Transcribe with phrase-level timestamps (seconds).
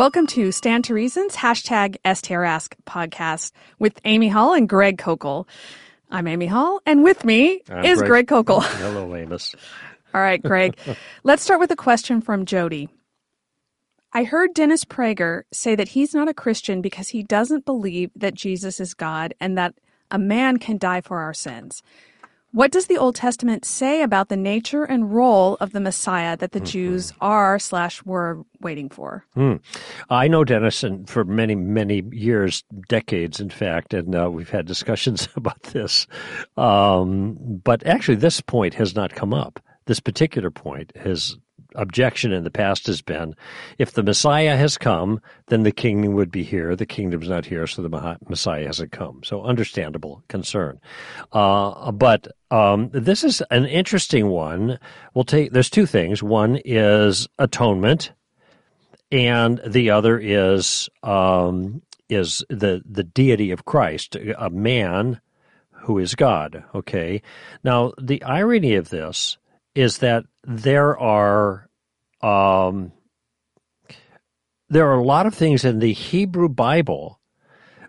[0.00, 5.46] Welcome to Stand to Reasons, hashtag STRask podcast with Amy Hall and Greg Koukl.
[6.10, 8.46] I'm Amy Hall, and with me I'm is Greg, Greg.
[8.46, 8.62] Koukl.
[8.78, 9.54] Hello, Amos.
[10.14, 10.78] All right, Greg.
[11.22, 12.88] Let's start with a question from Jody.
[14.14, 18.32] I heard Dennis Prager say that he's not a Christian because he doesn't believe that
[18.32, 19.74] Jesus is God and that
[20.10, 21.82] a man can die for our sins.
[22.52, 26.50] What does the Old Testament say about the nature and role of the Messiah that
[26.50, 29.24] the Jews are slash were waiting for?
[29.34, 29.56] Hmm.
[30.08, 35.28] I know Dennis for many, many years, decades, in fact, and uh, we've had discussions
[35.36, 36.08] about this.
[36.56, 39.60] Um, but actually, this point has not come up.
[39.86, 41.38] This particular point, his
[41.74, 43.34] objection in the past has been
[43.78, 46.76] if the Messiah has come, then the kingdom would be here.
[46.76, 49.22] The kingdom's not here, so the Messiah hasn't come.
[49.24, 50.80] So, understandable concern.
[51.32, 54.78] Uh, but um, this is an interesting one.
[55.14, 56.22] We'll take, there's two things.
[56.22, 58.12] One is atonement
[59.12, 65.20] and the other is um, is the the deity of Christ, a man
[65.70, 66.64] who is God.
[66.74, 67.22] Okay.
[67.64, 69.38] Now the irony of this
[69.74, 71.68] is that there are
[72.22, 72.92] um,
[74.68, 77.20] there are a lot of things in the Hebrew Bible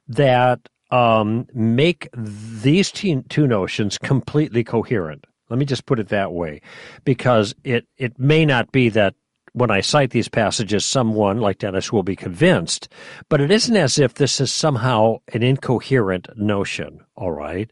[0.07, 5.25] that um, make these two, notions completely coherent.
[5.49, 6.61] Let me just put it that way,
[7.03, 9.15] because it it may not be that
[9.53, 12.87] when I cite these passages, someone like Dennis will be convinced,
[13.27, 17.02] but it isn't as if this is somehow an incoherent notion.
[17.15, 17.69] All right.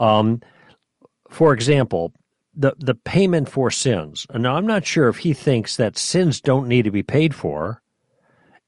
[0.00, 0.40] Um,
[1.28, 2.12] for example,
[2.60, 4.26] the the payment for sins.
[4.34, 7.82] Now, I'm not sure if he thinks that sins don't need to be paid for,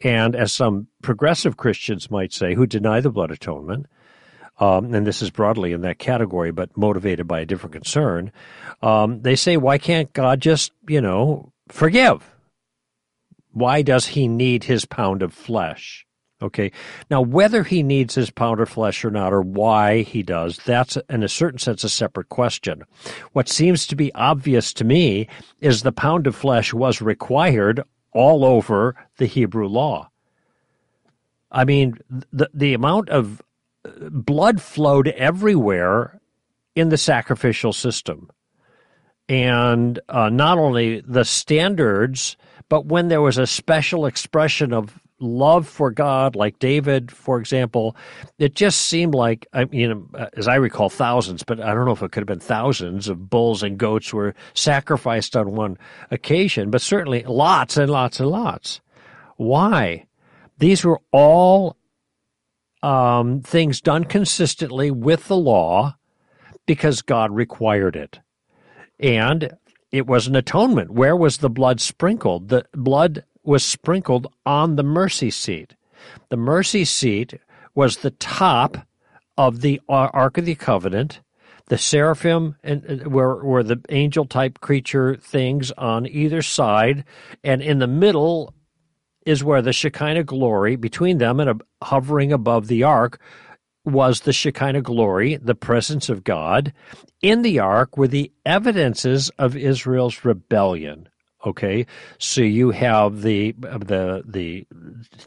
[0.01, 3.87] and as some progressive Christians might say, who deny the blood atonement,
[4.59, 8.33] um, and this is broadly in that category, but motivated by a different concern,
[8.81, 12.29] um, they say, why can't God just, you know, forgive?
[13.51, 16.07] Why does he need his pound of flesh?
[16.43, 16.73] Okay.
[17.09, 20.99] Now, whether he needs his pound of flesh or not, or why he does, that's
[21.09, 22.83] in a certain sense a separate question.
[23.33, 25.29] What seems to be obvious to me
[25.61, 27.83] is the pound of flesh was required
[28.13, 30.11] all over the Hebrew law.
[31.53, 31.99] I mean,
[32.33, 33.41] the, the amount of
[34.11, 36.21] blood flowed everywhere
[36.75, 38.31] in the sacrificial system.
[39.29, 42.37] And uh, not only the standards,
[42.69, 47.97] but when there was a special expression of love for God, like David, for example,
[48.39, 52.03] it just seemed like, I mean, as I recall, thousands, but I don't know if
[52.03, 55.79] it could have been thousands of bulls and goats were sacrificed on one
[56.11, 58.81] occasion, but certainly lots and lots and lots.
[59.37, 60.07] Why?
[60.59, 61.77] These were all
[62.83, 65.97] um, things done consistently with the law
[66.67, 68.21] because God required it.
[68.99, 69.57] And
[69.91, 70.91] it was an atonement.
[70.91, 72.49] Where was the blood sprinkled?
[72.49, 75.75] The blood was sprinkled on the mercy seat.
[76.29, 77.35] The mercy seat
[77.75, 78.87] was the top
[79.37, 81.21] of the Ark of the Covenant.
[81.67, 87.05] The seraphim and uh, were, were the angel type creature things on either side,
[87.43, 88.53] and in the middle
[89.25, 93.21] is where the Shekinah glory between them and hovering above the ark
[93.85, 96.73] was the Shekinah glory, the presence of God.
[97.21, 101.09] In the ark were the evidences of Israel's rebellion.
[101.45, 101.87] Okay,
[102.19, 104.67] so you have the the the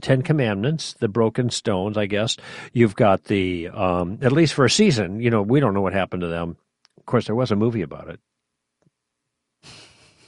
[0.02, 1.98] Ten Commandments, the broken stones.
[1.98, 2.38] I guess
[2.72, 5.20] you've got the um, at least for a season.
[5.20, 6.56] You know, we don't know what happened to them.
[6.98, 8.20] Of course, there was a movie about it.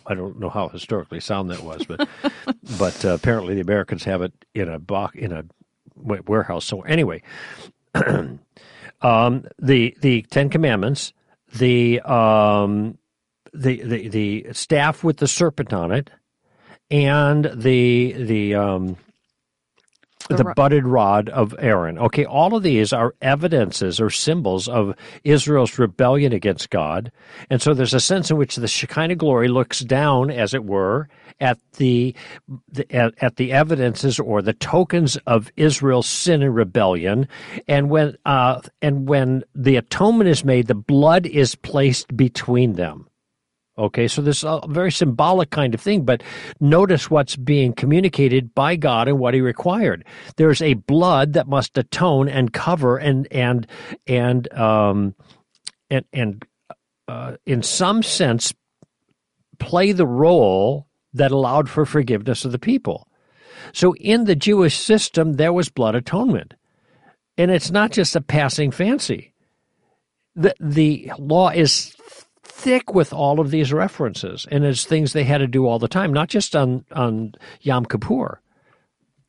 [0.06, 2.08] I don't know how historically sound that was, but
[2.78, 5.46] but uh, apparently the Americans have it in a box in a
[5.96, 7.24] warehouse So Anyway,
[9.02, 11.14] um, the the Ten Commandments,
[11.56, 12.98] the um,
[13.58, 16.10] the the the staff with the serpent on it,
[16.90, 18.98] and the the um,
[20.30, 21.98] the, the budded rod of Aaron.
[21.98, 27.12] Okay, all of these are evidences or symbols of Israel's rebellion against God.
[27.50, 31.08] And so there's a sense in which the Shekinah glory looks down, as it were,
[31.40, 32.16] at the,
[32.70, 37.28] the at, at, the evidences or the tokens of Israel's sin and rebellion.
[37.68, 43.08] And when uh, and when the atonement is made, the blood is placed between them.
[43.80, 46.24] Okay, so this is a very symbolic kind of thing, but
[46.60, 50.04] notice what's being communicated by God and what He required.
[50.36, 53.68] There's a blood that must atone and cover and and
[54.08, 55.14] and um
[55.92, 56.46] and and
[57.08, 58.54] uh, in some sense
[59.60, 63.08] play the role that allowed for forgiveness of the people.
[63.74, 66.54] So in the Jewish system, there was blood atonement,
[67.38, 69.34] and it's not just a passing fancy.
[70.36, 71.96] The the law is
[72.58, 75.88] thick with all of these references, and it's things they had to do all the
[75.88, 78.42] time, not just on on Yom Kippur.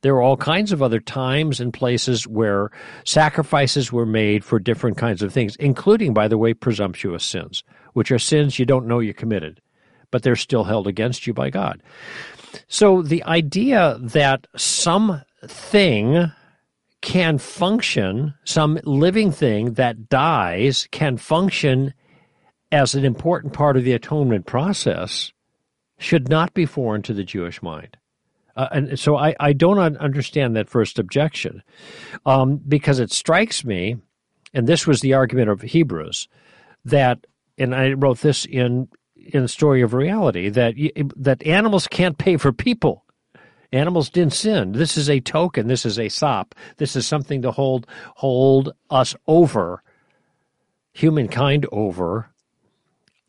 [0.01, 2.71] There are all kinds of other times and places where
[3.03, 8.11] sacrifices were made for different kinds of things, including, by the way, presumptuous sins, which
[8.11, 9.61] are sins you don't know you committed,
[10.09, 11.83] but they're still held against you by God.
[12.67, 16.31] So the idea that something
[17.01, 21.93] can function, some living thing that dies can function
[22.71, 25.31] as an important part of the atonement process
[25.97, 27.97] should not be foreign to the Jewish mind.
[28.55, 31.63] Uh, and so I, I don't understand that first objection
[32.25, 33.97] um, because it strikes me,
[34.53, 36.27] and this was the argument of Hebrews,
[36.85, 37.25] that,
[37.57, 38.87] and I wrote this in
[39.33, 40.73] in story of reality, that
[41.15, 43.05] that animals can't pay for people.
[43.71, 44.71] Animals didn't sin.
[44.71, 45.67] This is a token.
[45.67, 46.55] This is a sop.
[46.77, 49.83] This is something to hold hold us over,
[50.93, 52.31] humankind over,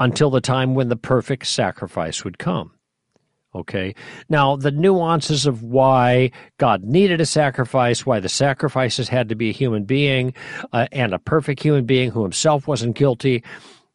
[0.00, 2.72] until the time when the perfect sacrifice would come.
[3.54, 3.94] Okay.
[4.28, 9.50] Now, the nuances of why God needed a sacrifice, why the sacrifices had to be
[9.50, 10.34] a human being
[10.72, 13.42] uh, and a perfect human being who himself wasn't guilty.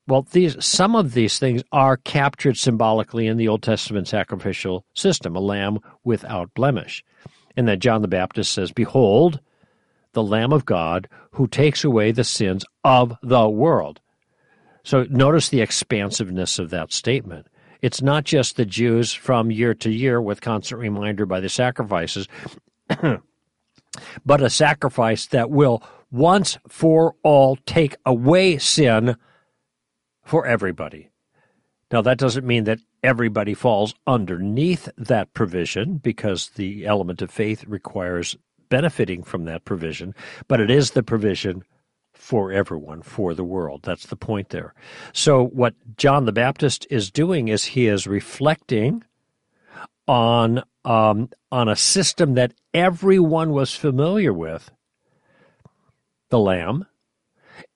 [0.07, 5.35] Well, these some of these things are captured symbolically in the Old Testament sacrificial system,
[5.35, 7.03] a lamb without blemish.
[7.55, 9.39] And then John the Baptist says, Behold,
[10.11, 14.01] the Lamb of God who takes away the sins of the world.
[14.85, 17.47] So notice the expansiveness of that statement.
[17.81, 22.27] It's not just the Jews from year to year with constant reminder by the sacrifices,
[24.25, 29.17] but a sacrifice that will once for all take away sin
[30.23, 31.09] for everybody.
[31.91, 37.63] Now, that doesn't mean that everybody falls underneath that provision because the element of faith
[37.65, 38.37] requires
[38.69, 40.13] benefiting from that provision,
[40.47, 41.63] but it is the provision
[42.15, 43.81] for everyone, for the world.
[43.83, 44.73] That's the point there.
[45.13, 49.03] So, what John the Baptist is doing is he is reflecting
[50.07, 54.71] on um, on a system that everyone was familiar with,
[56.29, 56.85] the Lamb,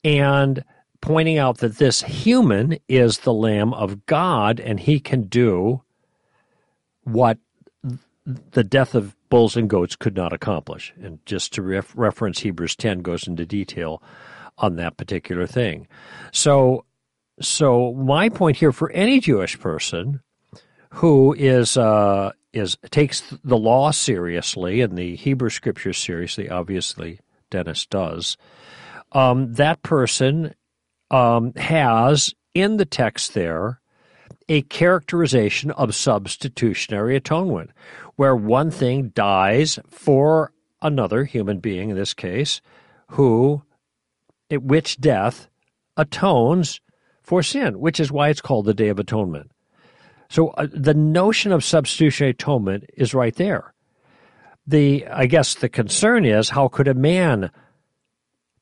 [0.04, 0.64] and
[1.02, 5.82] pointing out that this human is the Lamb of God, and he can do
[7.04, 7.38] what
[8.26, 10.94] the death of bulls and goats could not accomplish.
[11.02, 14.04] And just to ref- reference Hebrews 10 goes into detail
[14.60, 15.88] on that particular thing.
[16.32, 16.86] So,
[17.42, 20.22] so my point here for any Jewish person
[20.92, 27.20] who is uh, is takes the law seriously and the Hebrew Scriptures seriously, obviously
[27.50, 28.38] Dennis does.
[29.12, 30.54] Um, that person
[31.12, 33.80] um, has in the text there
[34.48, 37.70] a characterization of substitutionary atonement,
[38.16, 40.52] where one thing dies for
[40.82, 42.62] another human being, in this case,
[43.10, 43.62] who
[44.50, 45.48] at which death
[45.98, 46.82] atones
[47.22, 49.52] for sin, which is why it's called the Day of Atonement.
[50.30, 53.74] So uh, the notion of substitutionary atonement is right there.
[54.68, 57.52] The I guess the concern is how could a man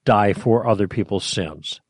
[0.05, 1.81] die for other people's sins?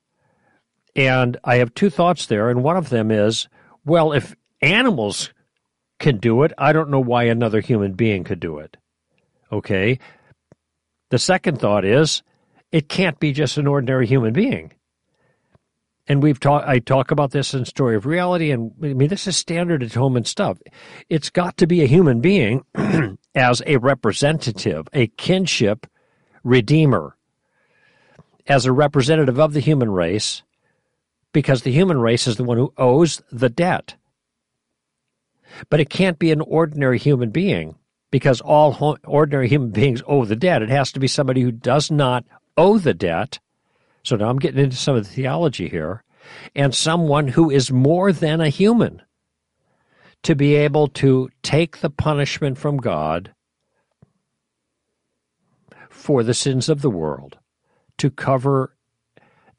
[0.95, 3.47] And I have two thoughts there, and one of them is,
[3.85, 5.31] well, if animals
[5.99, 8.77] can do it, I don't know why another human being could do it.
[9.51, 9.99] Okay.
[11.09, 12.23] The second thought is,
[12.71, 14.73] it can't be just an ordinary human being.
[16.07, 16.67] And we've talked.
[16.67, 20.27] I talk about this in Story of Reality, and I mean this is standard atonement
[20.27, 20.57] stuff.
[21.09, 22.63] It's got to be a human being
[23.35, 25.85] as a representative, a kinship
[26.43, 27.17] redeemer,
[28.47, 30.43] as a representative of the human race,
[31.33, 33.95] because the human race is the one who owes the debt.
[35.69, 37.75] But it can't be an ordinary human being
[38.11, 40.61] because all ordinary human beings owe the debt.
[40.61, 42.25] It has to be somebody who does not
[42.57, 43.39] owe the debt.
[44.03, 46.03] So now I'm getting into some of the theology here.
[46.55, 49.01] And someone who is more than a human
[50.23, 53.33] to be able to take the punishment from God
[55.89, 57.37] for the sins of the world,
[57.97, 58.75] to cover,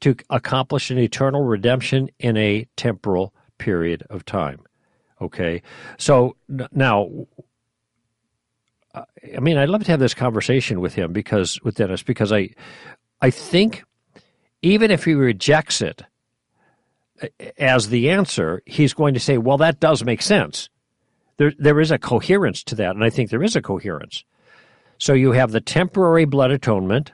[0.01, 4.59] to accomplish an eternal redemption in a temporal period of time.
[5.21, 5.61] Okay?
[5.97, 6.35] So
[6.71, 7.09] now,
[9.35, 12.49] I mean, I'd love to have this conversation with him because with Dennis because I,
[13.21, 13.83] I think
[14.61, 16.03] even if he rejects it
[17.57, 20.69] as the answer, he's going to say, "Well, that does make sense."
[21.37, 24.25] There, there is a coherence to that, and I think there is a coherence.
[24.97, 27.13] So you have the temporary blood atonement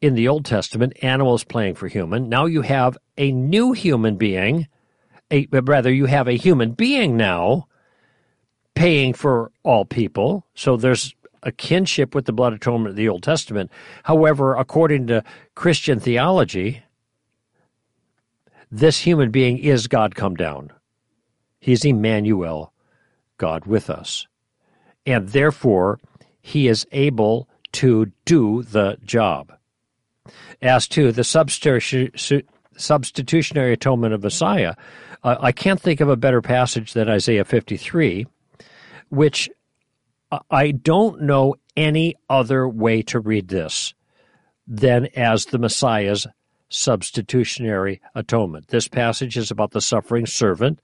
[0.00, 2.28] in the Old Testament, animals playing for human.
[2.28, 4.66] Now you have a new human being,
[5.30, 7.68] a, rather, you have a human being now
[8.74, 10.46] paying for all people.
[10.54, 13.70] So there's a kinship with the blood atonement of the Old Testament.
[14.04, 15.24] However, according to
[15.54, 16.82] Christian theology,
[18.70, 20.70] this human being is God come down.
[21.58, 22.72] He's Emmanuel,
[23.38, 24.26] God with us.
[25.06, 25.98] And therefore,
[26.40, 29.52] he is able to do the job.
[30.62, 34.74] As to the substitutionary atonement of Messiah,
[35.22, 38.26] I can't think of a better passage than Isaiah 53,
[39.10, 39.50] which
[40.50, 43.94] I don't know any other way to read this
[44.66, 46.26] than as the Messiah's
[46.68, 48.68] substitutionary atonement.
[48.68, 50.80] This passage is about the suffering servant.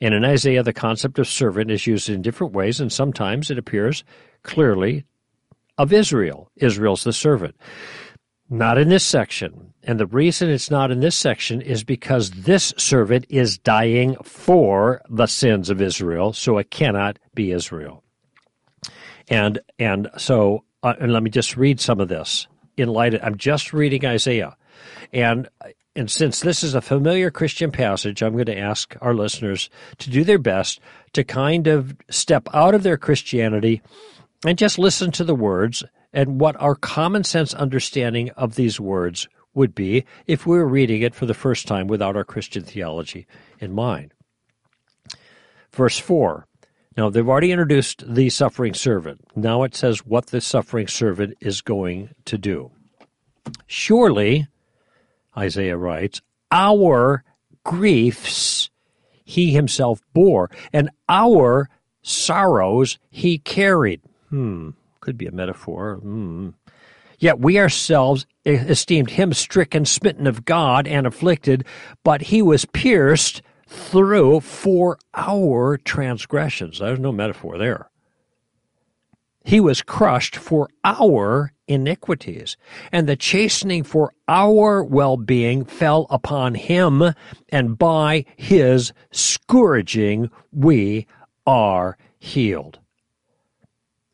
[0.00, 3.58] And in Isaiah, the concept of servant is used in different ways, and sometimes it
[3.58, 4.02] appears
[4.42, 5.04] clearly
[5.76, 6.50] of Israel.
[6.56, 7.54] Israel's the servant.
[8.50, 9.72] Not in this section.
[9.84, 15.00] And the reason it's not in this section is because this servant is dying for
[15.08, 18.02] the sins of Israel, so it cannot be Israel.
[19.28, 23.22] And and so uh, and let me just read some of this in light of,
[23.22, 24.56] I'm just reading Isaiah.
[25.12, 25.48] And
[25.96, 30.10] and since this is a familiar Christian passage, I'm going to ask our listeners to
[30.10, 30.80] do their best
[31.12, 33.82] to kind of step out of their Christianity
[34.44, 39.28] and just listen to the words and what our common sense understanding of these words
[39.54, 43.26] would be if we were reading it for the first time without our Christian theology
[43.58, 44.12] in mind.
[45.72, 46.46] Verse 4.
[46.96, 49.20] Now, they've already introduced the suffering servant.
[49.36, 52.72] Now it says what the suffering servant is going to do.
[53.66, 54.48] Surely,
[55.36, 57.24] Isaiah writes, our
[57.64, 58.70] griefs
[59.24, 61.70] he himself bore, and our
[62.02, 64.00] sorrows he carried.
[64.28, 64.70] Hmm,
[65.00, 65.96] could be a metaphor.
[65.96, 66.50] Hmm.
[67.18, 71.64] Yet we ourselves esteemed him stricken, smitten of God, and afflicted,
[72.02, 76.78] but he was pierced through for our transgressions.
[76.78, 77.90] There's no metaphor there.
[79.44, 82.56] He was crushed for our iniquities,
[82.90, 87.14] and the chastening for our well being fell upon him,
[87.48, 91.06] and by his scourging we
[91.46, 92.79] are healed.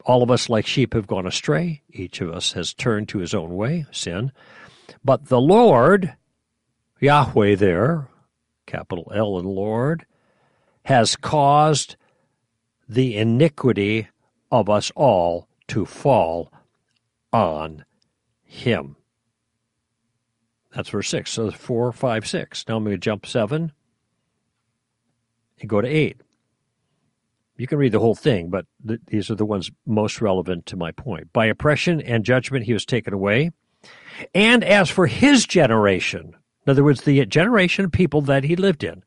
[0.07, 1.83] All of us, like sheep, have gone astray.
[1.91, 4.31] Each of us has turned to his own way, sin.
[5.05, 6.15] But the Lord,
[7.01, 8.07] Yahweh there,
[8.67, 10.07] capital L in Lord,
[10.85, 11.97] has caused
[12.89, 14.07] the iniquity
[14.53, 16.53] of us all to fall
[17.33, 17.85] on
[18.45, 18.95] him.
[20.73, 21.31] That's verse 6.
[21.33, 22.65] So 4, 5, 6.
[22.69, 23.73] Now I'm going to jump 7
[25.59, 26.21] and go to 8.
[27.57, 30.77] You can read the whole thing, but th- these are the ones most relevant to
[30.77, 31.33] my point.
[31.33, 33.51] By oppression and judgment he was taken away.
[34.35, 36.37] And as for his generation,
[36.67, 39.05] in other words, the generation of people that he lived in,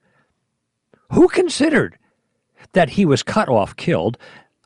[1.12, 1.98] who considered
[2.74, 4.18] that he was cut off, killed,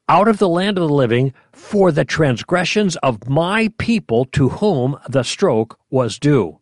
[0.09, 4.97] out of the land of the living for the transgressions of my people to whom
[5.07, 6.59] the stroke was due.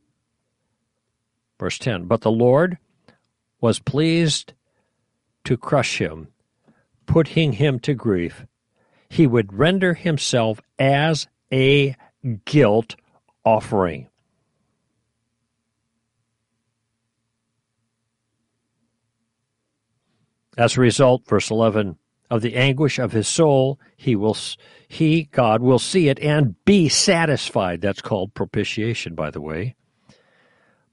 [1.60, 2.78] Verse 10 But the Lord
[3.60, 4.54] was pleased
[5.44, 6.28] to crush him,
[7.06, 8.46] putting him to grief.
[9.10, 11.96] He would render himself as a
[12.46, 12.96] guilt
[13.44, 14.08] offering.
[20.58, 21.98] As a result, verse 11,
[22.30, 24.38] of the anguish of his soul, he will
[24.88, 27.82] he God will see it and be satisfied.
[27.82, 29.76] That's called propitiation, by the way.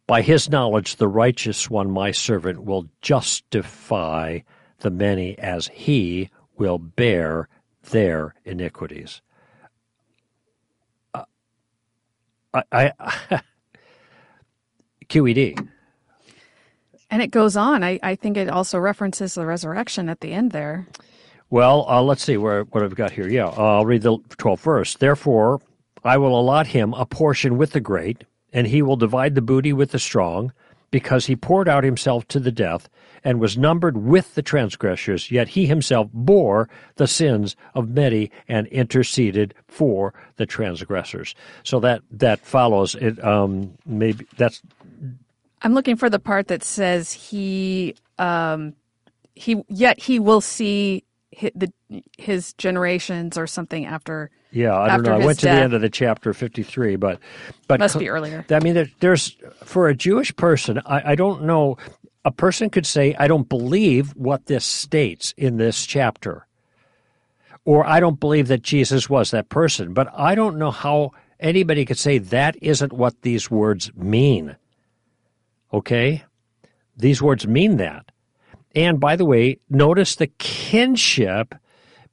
[0.08, 4.40] By his knowledge, the righteous one, my servant, will justify
[4.80, 7.48] the many as he will bear
[7.90, 9.20] their iniquities.
[11.14, 11.24] Uh,
[12.52, 13.40] I, I
[15.08, 15.68] QED.
[17.10, 17.82] And it goes on.
[17.82, 20.86] I, I think it also references the resurrection at the end there.
[21.50, 23.26] Well, uh, let's see where what I've got here.
[23.26, 24.94] Yeah, uh, I'll read the 12th verse.
[24.94, 25.60] Therefore,
[26.04, 29.72] I will allot him a portion with the great, and he will divide the booty
[29.72, 30.52] with the strong,
[30.90, 32.88] because he poured out himself to the death
[33.24, 38.66] and was numbered with the transgressors, yet he himself bore the sins of many and
[38.68, 41.34] interceded for the transgressors.
[41.62, 43.22] So that that follows it.
[43.22, 44.62] Um, maybe that's.
[45.62, 47.94] I'm looking for the part that says he.
[48.18, 48.74] Um,
[49.34, 51.72] he yet he will see his, the,
[52.16, 54.30] his generations or something after.
[54.50, 55.14] Yeah, I don't know.
[55.14, 57.20] I went to the end of the chapter fifty-three, but
[57.66, 58.46] but must be earlier.
[58.50, 61.76] I mean, there, there's for a Jewish person, I, I don't know.
[62.24, 66.46] A person could say, "I don't believe what this states in this chapter,"
[67.66, 71.84] or "I don't believe that Jesus was that person." But I don't know how anybody
[71.84, 74.56] could say that isn't what these words mean.
[75.74, 76.24] Okay,
[76.96, 78.10] these words mean that.
[78.74, 81.54] And by the way, notice the kinship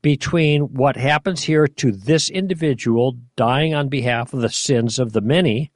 [0.06, 5.20] between what happens here to this individual dying on behalf of the sins of the
[5.20, 5.72] many,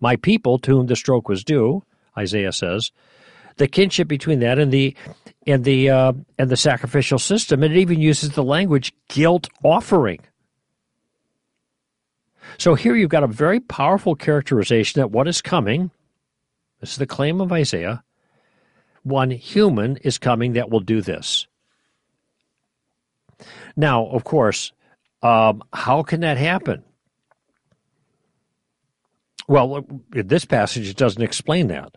[0.00, 1.82] my people to whom the stroke was due,
[2.16, 2.92] Isaiah says,
[3.58, 4.96] the kinship between that and the
[5.46, 10.20] and the uh, and the sacrificial system, and it even uses the language guilt offering.
[12.56, 15.90] So here you've got a very powerful characterization that what is coming,
[16.80, 18.02] this is the claim of Isaiah,
[19.02, 21.46] one human is coming that will do this.
[23.76, 24.72] Now, of course,
[25.22, 26.84] um, how can that happen?
[29.48, 31.96] Well, in this passage, it doesn't explain that.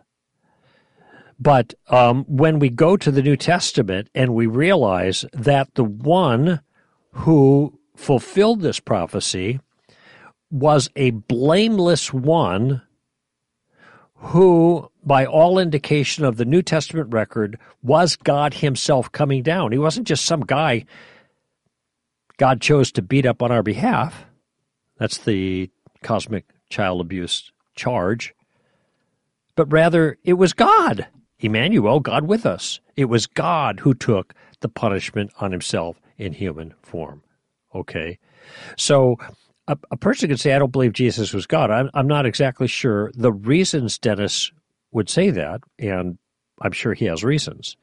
[1.40, 6.60] But um, when we go to the New Testament and we realize that the one
[7.12, 9.60] who fulfilled this prophecy
[10.50, 12.82] was a blameless one
[14.14, 19.70] who, by all indication of the New Testament record, was God Himself coming down.
[19.70, 20.84] He wasn't just some guy
[22.38, 24.24] God chose to beat up on our behalf.
[24.98, 25.70] That's the
[26.02, 28.34] cosmic child abuse charge.
[29.56, 31.06] But rather, it was God,
[31.40, 32.80] Emmanuel, God with us.
[32.96, 37.22] It was God who took the punishment on Himself in human form.
[37.74, 38.18] Okay?
[38.76, 39.16] So
[39.66, 41.70] a, a person could say, I don't believe Jesus was God.
[41.70, 44.50] I'm, I'm not exactly sure the reasons Dennis
[44.92, 46.18] would say that, and
[46.62, 47.76] I'm sure he has reasons.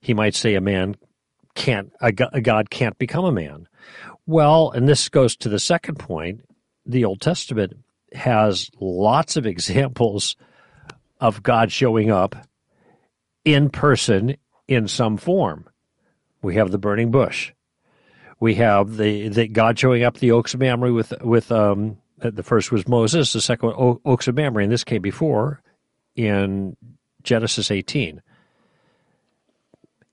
[0.00, 0.96] He might say a man
[1.54, 3.68] can't, a, God can't become a man.
[4.26, 6.42] Well, and this goes to the second point
[6.84, 7.74] the Old Testament
[8.12, 10.36] has lots of examples
[11.20, 12.34] of God showing up
[13.44, 14.36] in person
[14.68, 15.68] in some form.
[16.42, 17.52] We have the burning bush.
[18.40, 22.42] We have the, the God showing up the oaks of Mamre with with um, the
[22.42, 25.62] first was Moses, the second oaks of Mamre, and this came before
[26.16, 26.76] in
[27.22, 28.20] Genesis 18.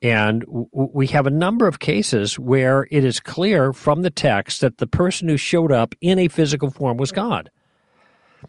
[0.01, 4.77] And we have a number of cases where it is clear from the text that
[4.77, 7.49] the person who showed up in a physical form was God.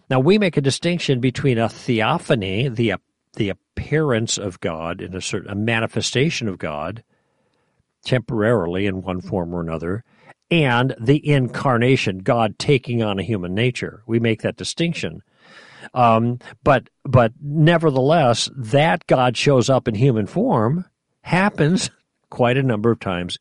[0.09, 2.95] Now we make a distinction between a theophany, the
[3.35, 7.03] the appearance of God in a certain a manifestation of God,
[8.05, 10.05] temporarily in one form or another,
[10.51, 14.03] and the incarnation, God taking on a human nature.
[14.07, 15.23] We make that distinction.
[15.95, 20.85] Um, but but nevertheless, that God shows up in human form
[21.23, 21.91] happens
[22.31, 23.39] quite a number of times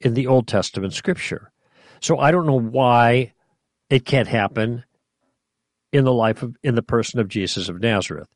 [0.00, 1.50] in the Old Testament scripture.
[2.00, 3.32] So I don't know why
[3.90, 4.84] it can't happen
[5.92, 8.28] in the life of in the person of Jesus of Nazareth.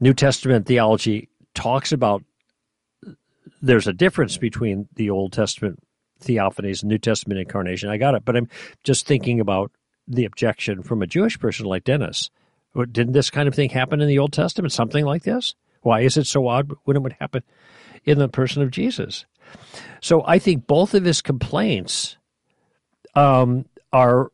[0.00, 2.24] New Testament theology talks about
[3.62, 5.78] there's a difference between the Old Testament
[6.22, 7.88] theophanies and New Testament incarnation.
[7.88, 8.48] I got it, but I'm
[8.84, 9.70] just thinking about
[10.08, 12.30] the objection from a Jewish person like Dennis.
[12.74, 14.72] Didn't this kind of thing happen in the Old Testament?
[14.72, 15.54] Something like this?
[15.82, 17.42] Why is it so odd when it would happen
[18.04, 19.26] in the person of Jesus?
[20.00, 22.16] So I think both of his complaints
[23.14, 24.30] um, are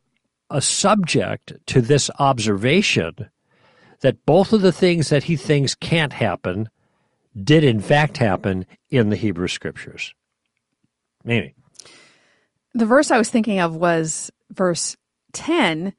[0.51, 3.31] a subject to this observation
[4.01, 6.69] that both of the things that he thinks can't happen
[7.43, 10.15] did in fact happen in the Hebrew scriptures.
[11.25, 11.55] Maybe.
[12.75, 14.97] The verse I was thinking of was verse
[15.33, 15.93] 10.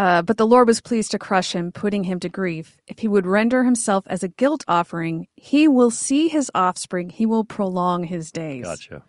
[0.00, 2.78] Uh, but the Lord was pleased to crush him, putting him to grief.
[2.86, 7.10] If he would render himself as a guilt offering, he will see his offspring.
[7.10, 8.64] He will prolong his days.
[8.64, 9.02] Gotcha.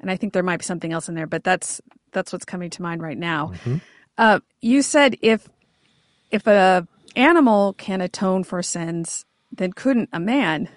[0.00, 1.80] And I think there might be something else in there, but that's
[2.10, 3.52] that's what's coming to mind right now.
[3.54, 3.76] Mm-hmm.
[4.18, 5.48] Uh, you said if
[6.32, 10.68] if a animal can atone for sins, then couldn't a man?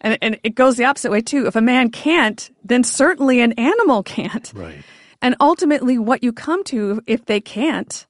[0.00, 1.46] And, and it goes the opposite way too.
[1.46, 4.50] If a man can't, then certainly an animal can't.
[4.54, 4.82] Right.
[5.20, 8.06] And ultimately, what you come to if they can't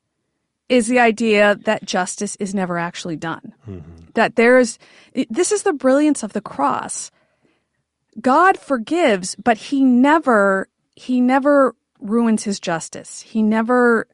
[0.68, 3.54] is the idea that justice is never actually done.
[3.68, 4.11] Mm-hmm.
[4.14, 4.78] That there's,
[5.31, 7.11] this is the brilliance of the cross.
[8.20, 13.20] God forgives, but he never, he never ruins his justice.
[13.20, 14.07] He never,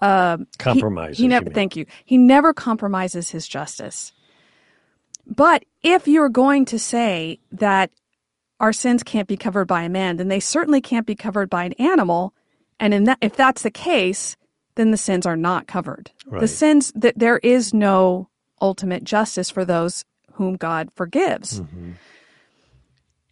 [0.00, 1.18] uh, compromises.
[1.18, 1.86] He, he never, thank you.
[2.04, 4.12] He never compromises his justice.
[5.26, 7.90] But if you're going to say that
[8.58, 11.64] our sins can't be covered by a man, then they certainly can't be covered by
[11.64, 12.34] an animal.
[12.80, 14.36] And in that, if that's the case,
[14.74, 16.10] then the sins are not covered.
[16.26, 16.40] Right.
[16.40, 18.28] The sins that there is no
[18.60, 20.04] ultimate justice for those
[20.34, 21.60] whom God forgives.
[21.60, 21.92] Mm-hmm.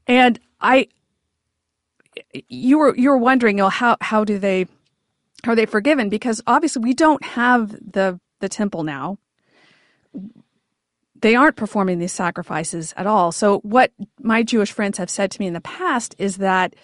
[0.07, 0.88] And I,
[2.48, 4.66] you were you were wondering, you know, how how do they
[5.46, 6.09] are they forgiven?
[6.09, 9.18] Because obviously we don't have the the temple now
[11.20, 13.33] they aren't performing these sacrifices at all.
[13.33, 16.74] So, what my Jewish friends have said to me in the past is that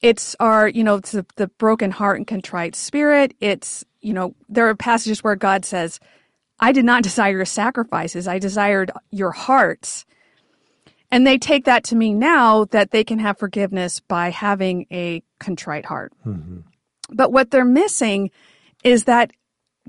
[0.00, 3.34] it's our, you know, it's the, the broken heart and contrite spirit.
[3.40, 5.98] It's, you know, there are passages where God says,
[6.60, 10.04] I did not desire your sacrifices, I desired your hearts.
[11.10, 15.22] And they take that to mean now that they can have forgiveness by having a
[15.40, 16.12] contrite heart.
[16.26, 16.58] Mm-hmm.
[17.10, 18.30] But what they're missing
[18.84, 19.32] is that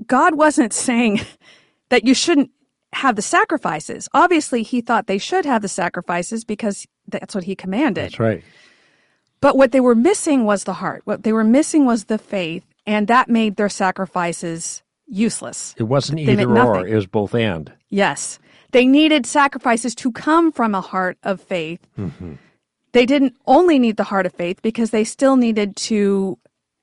[0.06, 1.20] God wasn't saying
[1.90, 2.50] that you shouldn't
[2.92, 4.08] have the sacrifices.
[4.14, 8.04] Obviously, he thought they should have the sacrifices because that's what he commanded.
[8.04, 8.44] That's right.
[9.40, 11.02] But what they were missing was the heart.
[11.04, 12.64] What they were missing was the faith.
[12.86, 15.74] and that made their sacrifices useless.
[15.78, 17.72] It wasn't They either or, it was both and.
[17.88, 18.38] Yes.
[18.72, 21.80] They needed sacrifices to come from a heart of faith.
[21.98, 22.34] Mm-hmm.
[22.92, 26.38] They didn't only need the heart of faith because they still needed to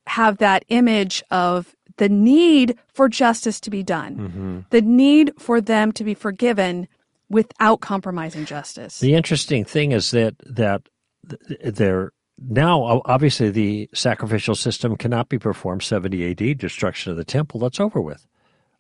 [0.08, 4.60] have that image of the need for justice to be done, Mm-hmm.
[4.70, 6.88] the need for them to be forgiven
[7.30, 9.00] without compromising justice.
[9.00, 10.82] The interesting thing is that that
[11.28, 17.26] th- there now obviously the sacrificial system cannot be performed 70 AD destruction of the
[17.26, 18.26] temple that's over with.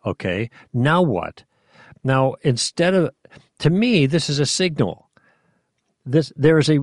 [0.06, 0.50] Okay?
[0.74, 1.43] Now what?
[2.04, 3.12] Now instead of
[3.60, 5.10] to me this is a signal.
[6.06, 6.80] This there is a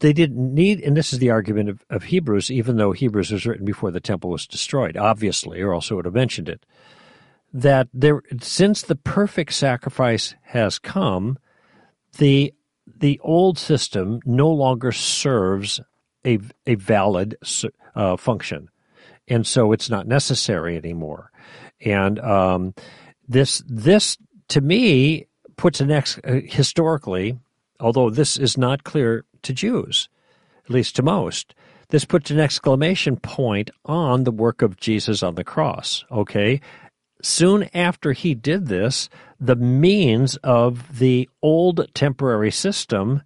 [0.00, 3.46] they didn't need and this is the argument of, of Hebrews even though Hebrews was
[3.46, 6.64] written before the temple was destroyed obviously or else would have mentioned it
[7.52, 11.38] that there since the perfect sacrifice has come
[12.18, 12.52] the
[13.00, 15.80] the old system no longer serves
[16.24, 17.36] a a valid
[17.94, 18.68] uh, function,
[19.28, 21.30] and so it's not necessary anymore.
[21.84, 22.74] And um,
[23.28, 27.38] this this to me puts an ex uh, historically,
[27.78, 30.08] although this is not clear to Jews,
[30.64, 31.54] at least to most.
[31.88, 36.04] This puts an exclamation point on the work of Jesus on the cross.
[36.10, 36.60] Okay,
[37.22, 43.22] soon after he did this, the means of the old temporary system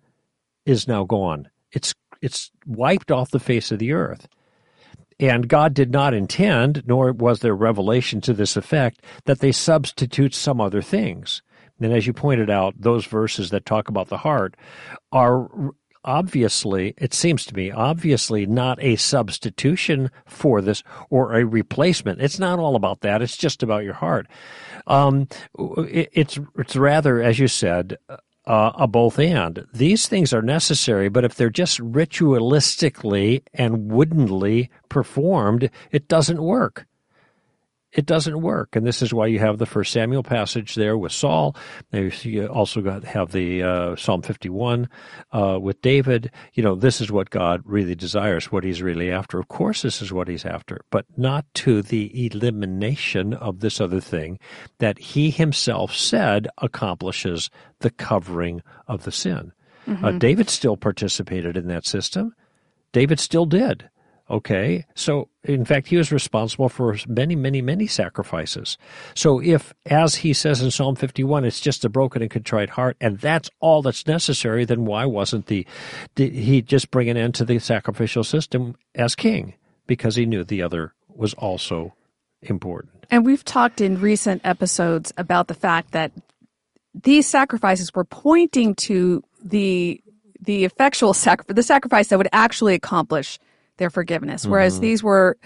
[0.64, 1.48] is now gone.
[1.72, 4.28] It's it's wiped off the face of the earth.
[5.20, 10.34] And God did not intend, nor was there revelation to this effect, that they substitute
[10.34, 11.42] some other things.
[11.80, 14.56] And as you pointed out, those verses that talk about the heart
[15.12, 15.48] are
[16.04, 22.20] obviously, it seems to me, obviously not a substitution for this or a replacement.
[22.20, 23.22] It's not all about that.
[23.22, 24.26] It's just about your heart.
[24.86, 27.96] Um, it, it's it's rather, as you said,
[28.46, 29.66] uh, a both and.
[29.72, 36.86] These things are necessary, but if they're just ritualistically and woodenly performed, it doesn't work
[37.94, 38.74] it doesn't work.
[38.74, 41.56] And this is why you have the first Samuel passage there with Saul.
[41.92, 44.88] You also got have the uh, Psalm 51
[45.32, 46.30] uh, with David.
[46.54, 49.38] You know, this is what God really desires, what he's really after.
[49.38, 54.00] Of course, this is what he's after, but not to the elimination of this other
[54.00, 54.40] thing
[54.78, 59.52] that he himself said accomplishes the covering of the sin.
[59.86, 60.04] Mm-hmm.
[60.04, 62.34] Uh, David still participated in that system.
[62.92, 63.88] David still did.
[64.30, 68.78] Okay, so in fact, he was responsible for many, many, many sacrifices.
[69.14, 72.96] So, if, as he says in Psalm 51, it's just a broken and contrite heart,
[73.02, 75.66] and that's all that's necessary, then why wasn't the
[76.16, 79.54] he just bring an end to the sacrificial system as king?
[79.86, 81.94] Because he knew the other was also
[82.40, 83.04] important.
[83.10, 86.12] And we've talked in recent episodes about the fact that
[86.94, 90.00] these sacrifices were pointing to the
[90.40, 93.38] the effectual sacrifice, the sacrifice that would actually accomplish
[93.76, 94.46] their forgiveness.
[94.46, 94.82] Whereas mm-hmm.
[94.82, 95.36] these were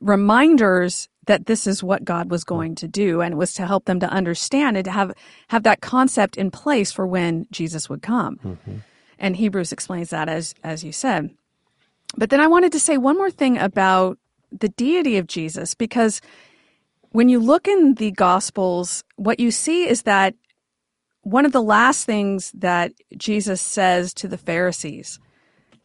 [0.00, 3.86] reminders that this is what God was going to do and it was to help
[3.86, 5.12] them to understand and to have
[5.48, 8.38] have that concept in place for when Jesus would come.
[8.44, 8.76] Mm-hmm.
[9.18, 11.30] And Hebrews explains that as as you said.
[12.16, 14.18] But then I wanted to say one more thing about
[14.52, 16.20] the deity of Jesus because
[17.10, 20.34] when you look in the gospels what you see is that
[21.22, 25.18] one of the last things that Jesus says to the Pharisees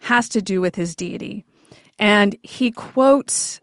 [0.01, 1.45] has to do with his deity.
[1.99, 3.61] And he quotes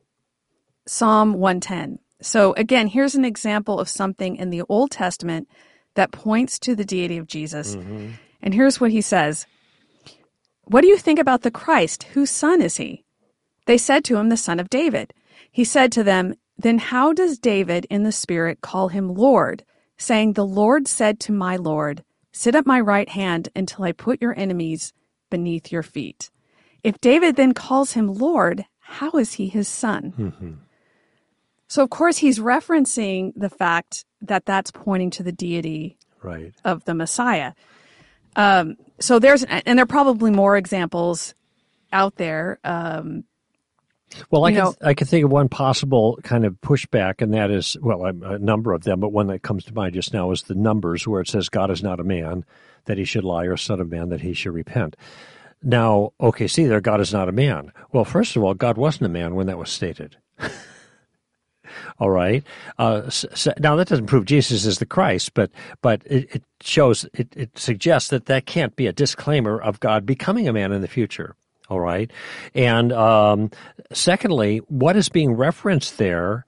[0.86, 1.98] Psalm 110.
[2.20, 5.48] So again, here's an example of something in the Old Testament
[5.94, 7.74] that points to the deity of Jesus.
[7.74, 8.10] Mm-hmm.
[8.42, 9.46] And here's what he says
[10.64, 12.04] What do you think about the Christ?
[12.14, 13.04] Whose son is he?
[13.66, 15.12] They said to him, The son of David.
[15.50, 19.64] He said to them, Then how does David in the Spirit call him Lord,
[19.96, 24.20] saying, The Lord said to my Lord, Sit at my right hand until I put
[24.20, 24.92] your enemies
[25.30, 26.30] beneath your feet?
[26.86, 30.14] If David then calls him Lord, how is he his son?
[30.16, 30.52] Mm-hmm.
[31.66, 36.54] So, of course, he's referencing the fact that that's pointing to the deity right.
[36.64, 37.54] of the Messiah.
[38.36, 41.34] Um, so there's, and there are probably more examples
[41.92, 42.60] out there.
[42.62, 43.24] Um,
[44.30, 47.50] well, I can know, I can think of one possible kind of pushback, and that
[47.50, 50.42] is well, a number of them, but one that comes to mind just now is
[50.42, 52.44] the numbers where it says God is not a man
[52.84, 54.94] that he should lie, or son of man that he should repent.
[55.62, 57.72] Now, okay, see there, God is not a man.
[57.92, 60.16] Well, first of all, God wasn't a man when that was stated.
[61.98, 62.44] all right.
[62.78, 65.50] Uh, so, now that doesn't prove Jesus is the Christ, but
[65.82, 70.06] but it, it shows it, it suggests that that can't be a disclaimer of God
[70.06, 71.34] becoming a man in the future.
[71.68, 72.10] All right.
[72.54, 73.50] And um,
[73.92, 76.44] secondly, what is being referenced there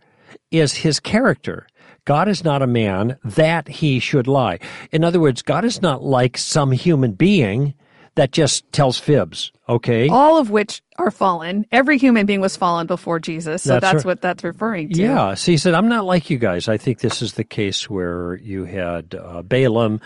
[0.50, 1.66] is his character.
[2.04, 4.60] God is not a man that he should lie.
[4.92, 7.74] In other words, God is not like some human being
[8.18, 9.52] that just tells fibs.
[9.68, 10.08] Okay.
[10.08, 11.64] All of which are fallen.
[11.70, 13.62] Every human being was fallen before Jesus.
[13.62, 14.04] So That's that's, right.
[14.06, 15.00] what that's referring to.
[15.00, 15.34] Yeah.
[15.34, 16.66] So he said, I'm not like you guys.
[16.66, 20.00] I think this is the case where you had uh, Balaam,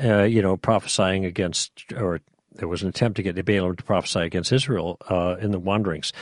[0.00, 2.20] uh, you know, prophesying against, or
[2.54, 6.12] there was an attempt to get Balaam to prophesy against Israel uh, in the wanderings.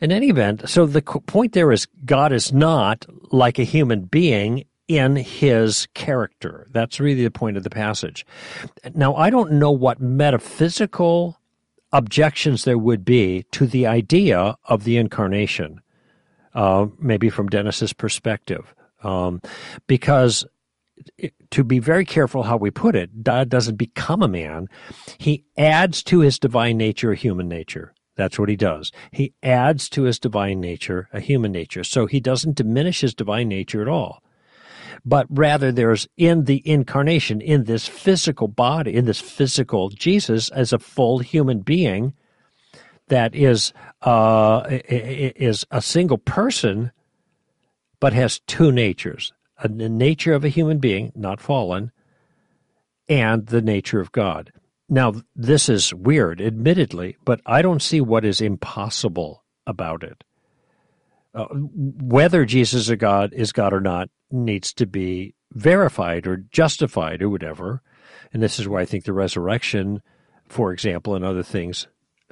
[0.00, 4.64] In any event, so the point there is God is not like a human being
[4.88, 6.66] in his character.
[6.72, 8.26] That's really the point of the passage.
[8.94, 11.38] Now, I don't know what metaphysical
[11.92, 15.80] objections there would be to the idea of the incarnation,
[16.54, 19.40] uh, maybe from Dennis's perspective, um,
[19.86, 20.44] because
[21.50, 24.66] to be very careful how we put it, God doesn't become a man;
[25.18, 27.94] he adds to his divine nature a human nature.
[28.16, 28.90] That's what he does.
[29.12, 31.84] He adds to his divine nature a human nature.
[31.84, 34.24] So he doesn't diminish his divine nature at all
[35.04, 40.72] but rather there's in the incarnation, in this physical body, in this physical Jesus as
[40.72, 42.14] a full human being
[43.08, 46.92] that is uh, is a single person,
[48.00, 49.32] but has two natures:
[49.62, 51.90] the nature of a human being, not fallen,
[53.08, 54.52] and the nature of God.
[54.90, 60.24] Now, this is weird, admittedly, but I don't see what is impossible about it.
[61.34, 67.22] Uh, whether Jesus is God is God or not needs to be verified or justified
[67.22, 67.82] or whatever.
[68.32, 70.02] And this is why I think the resurrection,
[70.48, 71.86] for example, and other things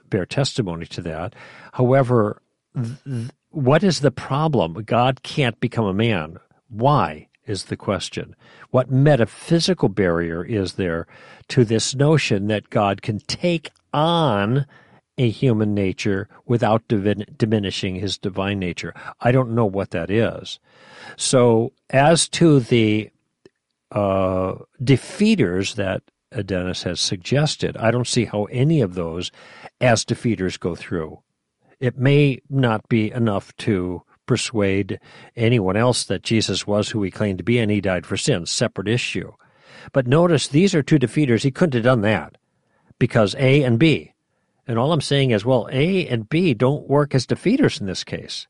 [0.09, 1.35] bear testimony to that.
[1.73, 2.43] However,
[2.75, 4.75] th- what is the problem?
[4.85, 6.39] God can't become a man.
[6.69, 8.37] Why is the question?
[8.71, 11.07] What metaphysical barrier is there
[11.49, 14.67] to this notion that God can take on
[15.19, 18.95] a human nature without divin- diminishing his divine nature?
[19.21, 20.59] I don't know what that is.
[21.17, 23.11] So, as to the
[23.91, 26.03] uh, defeaters that
[26.45, 29.31] Dennis has suggested, I don't see how any of those
[29.81, 31.21] as defeaters go through.
[31.79, 34.99] It may not be enough to persuade
[35.37, 38.51] anyone else that Jesus was who he claimed to be and he died for sins,
[38.51, 39.33] separate issue.
[39.93, 41.43] But notice these are two defeaters.
[41.43, 42.37] He couldn't have done that
[42.99, 44.13] because A and B.
[44.67, 48.05] And all I'm saying is, well, A and B don't work as defeaters in this
[48.05, 48.47] case.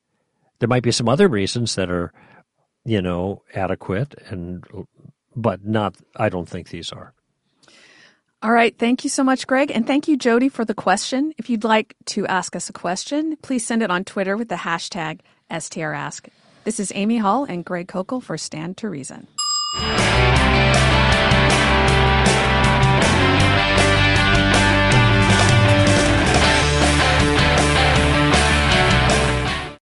[0.58, 2.12] There might be some other reasons that are,
[2.84, 4.64] you know, adequate and
[5.34, 7.12] but not I don't think these are.
[8.42, 8.76] All right.
[8.78, 9.70] Thank you so much, Greg.
[9.74, 11.32] And thank you, Jody, for the question.
[11.36, 14.56] If you'd like to ask us a question, please send it on Twitter with the
[14.56, 16.28] hashtag STRask.
[16.64, 19.26] This is Amy Hall and Greg Koukl for Stand to Reason.